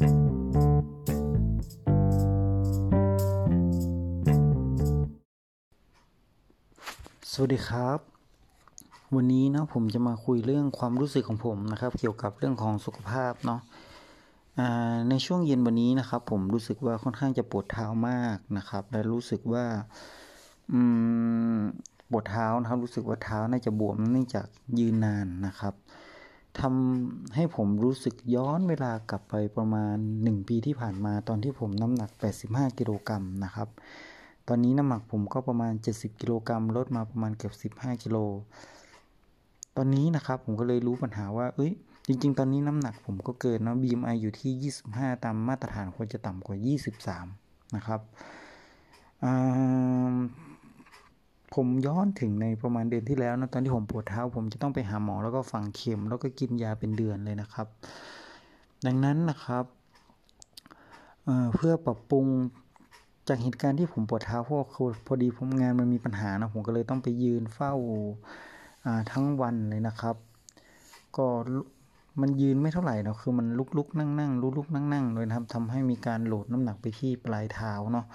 [0.00, 0.08] สวัส
[7.54, 7.98] ดีครับ
[9.14, 13.60] วันนี้นะผมจะมาคุยเรื่องความรู้สึกของผมนะครับ เกี่ยวกับเรื่องของสุขภาพเนาะ
[15.10, 19.64] ในช่วงเย็นวันนี้นะครับ ผมรู้สึกว่าค่อนข้างจะปวดเท้ามากนะครับ และรู้สึกว่า
[22.10, 24.46] ปวดเท้านะครับรู้สึกว่าเท้าน่าจะบวมเนื่องจาก
[24.78, 25.74] ยืนนานนะครับ
[26.58, 32.10] ทำให้ผมรู้สึกย้อนเวลากลับไปประมาณ 1 ปีที่ผ่านมาตอนที่ผมน้ำหนัก
[32.44, 33.68] 85 กิโลกรัมนะครับ
[34.48, 38.16] ตอนนี้น้ำหนักผมก็ประมาณ 70 กิโลกรัมลดมาประมาณเกือบ15 กิโล
[39.76, 41.72] ตอนนี้นะครับผมก็เลยรู้ปัญหาว่า เอ้ย
[42.06, 46.56] จริง ๆ ตอนนี้น้ำหนักผมก็เกินนะ BMI อยู่ที่ 25 ตามมาตรฐานควรจะต่ำกว่า
[47.16, 48.00] 23 นะครับ
[51.54, 57.66] ผมย้อนถึงในประมาณเดือนที่แล้วนะตอนที่ผมปวดเท้า ผมจะต้องไปหาหมอแล้วก็ฝังเข็ม แล้วก็กินยาเป็นเดือนเลยนะครับ
[58.86, 59.64] ดังนั้นนะครับ
[61.24, 62.26] เเพื่อปรับปรุง
[63.28, 64.56] จากเหตุการณ์ที่ผมปวดเท้าเพราะ
[65.06, 67.72] พอดีผมงานมันมีปัญหานะผมก็เลยต้องไปยืนเฝ้า
[69.12, 70.16] ทั้งวันเลยนะครับ
[71.16, 71.26] ก็
[72.20, 78.06] มันยืนไม่เท่าไหร่นะคือมันลุกลุกนั่งนั่งลุกลุกนั่งนั่งเลยนะครับทำให้มีการโหลดน้ำหนักไปที่ปลายเท้าเนาะ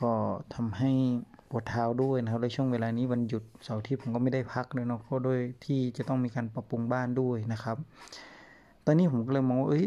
[0.00, 0.12] ก็
[0.54, 0.90] ทำให้
[1.50, 7.76] ปวดเท้าด้วยนะครับในช่วงเวลานี้วันหยุดเสาร์ที่ผมก็ไม่ได้พักเลยเนาะเพราะด้วยที่จะต้องมีการปรับปรุงบ้านด้วยนะครับ
[8.84, 9.84] ตอนนี้ผมก็เลยมองว่าเอ้ย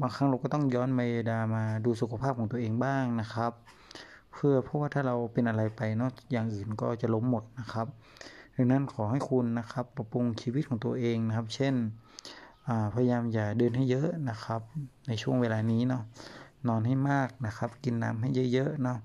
[0.00, 3.52] บางครั้งเราก็ต้องย้อนเมดามาดูสุขภาพของตัวเองบ้างนะครับ
[4.32, 7.86] เพื่อเพราะว่าถ้าเราเป็นอะไรไปเนาะอย่างอื่นก็จะล้มหมดนะครับ
[8.56, 11.74] ดังนั้นขอให้คุณนะครับปรับปรุงชีวิตของตัวเองนะครับ เช่น
[12.94, 14.60] พยายามอย่าเดินให้เยอะนะครับ
[15.08, 16.02] ในช่วงเวลานี้เนาะ
[16.68, 18.98] นอนให้มากนะครับ กินน้ำให้เยอะๆเนาะ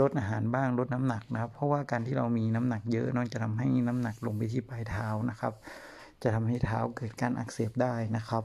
[0.00, 5.52] ลดอาหารบ้างลดน้ำหนักนะครับ เพราะว่าการที่เรามีน้ำหนักเยอะนอกจะทำให้น้ำหนักลงไปที่ปลายเท้านะครับ
[6.22, 8.42] จะทำให้เท้าเกิดการอักเสบได้นะครับ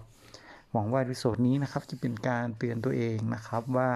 [0.71, 3.89] หวังว่าวิดีโอนี้นะครับจะเป็นการเตือนตัวเองนะครับว่า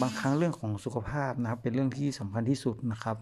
[0.00, 3.16] บางครั้งเรื่องของสุขภาพนะครับ เป็นเรื่องที่สำคัญที่สุดนะครับ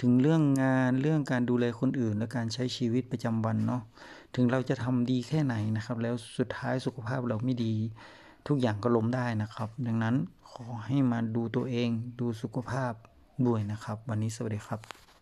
[0.00, 3.82] ถึงเรื่องงานเรื่องการดูแลคนอื่น และการใช้ชีวิตประจำวันเนาะ
[4.34, 7.74] ถึงเราจะทำดีแค่ไหนนะครับ แล้วสุดท้ายสุขภาพเราไม่ดี
[8.46, 10.14] ทุกอย่างก็ล้มได้นะครับ ดังนั้น
[10.52, 11.88] ขอให้มาดูตัวเอง
[12.20, 12.92] ดูสุขภาพ
[13.46, 15.15] ด้วยนะครับ วันนี้สวัสดีครับ